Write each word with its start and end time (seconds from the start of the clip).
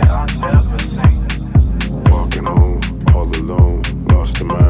that 0.00 0.10
I 0.10 0.52
never 0.52 0.78
seen. 0.78 1.26
Walking 2.10 2.44
home 2.44 2.80
all 3.14 3.28
alone, 3.40 3.82
lost 4.10 4.40
in 4.40 4.46
my 4.48 4.65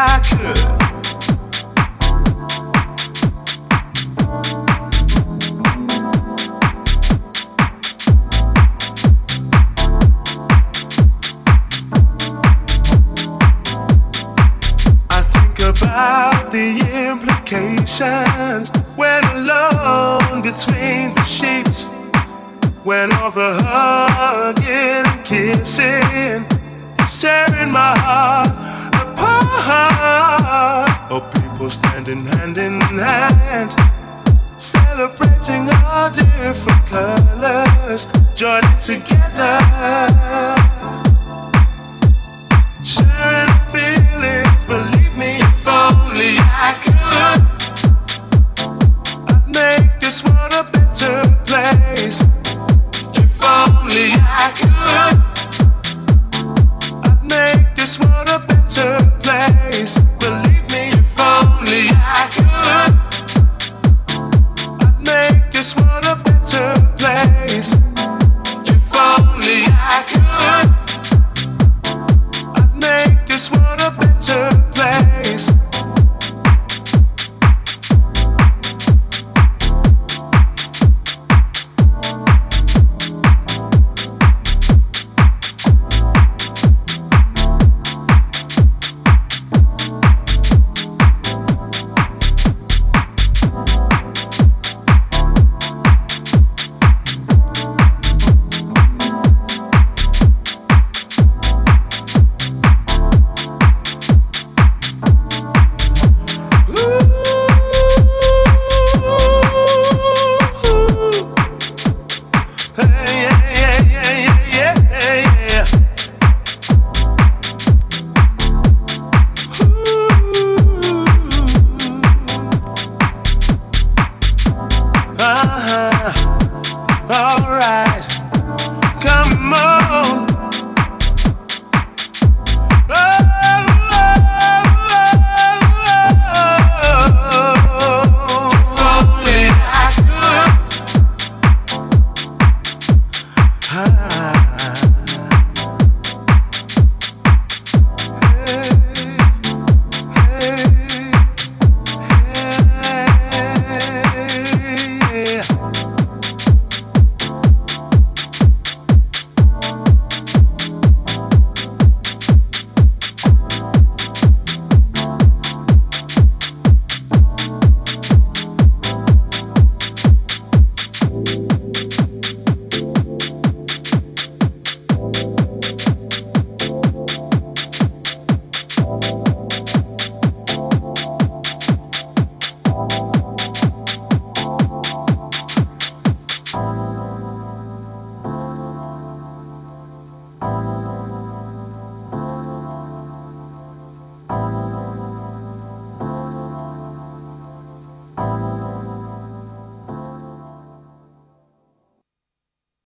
I 0.00 0.20
could. 0.20 0.77